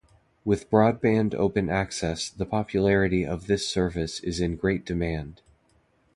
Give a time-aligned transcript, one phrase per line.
[0.43, 5.43] With broadband open access, the popularity of this service is in great demand.